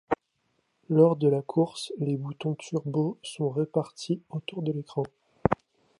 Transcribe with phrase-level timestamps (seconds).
[0.89, 5.03] Lors de la course, les boutons turbo sont répartis autour de l’écran.